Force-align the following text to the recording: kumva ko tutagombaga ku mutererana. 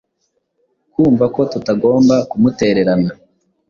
kumva 0.93 1.25
ko 1.35 1.41
tutagombaga 1.51 2.23
ku 2.29 2.35
mutererana. 2.41 3.11